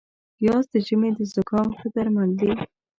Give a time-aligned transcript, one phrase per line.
[0.37, 2.51] پیاز د ژمي د زکام ښه درمل دي